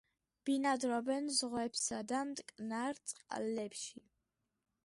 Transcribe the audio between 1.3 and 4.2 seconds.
ზღვებსა და მტკნარ წყლებში.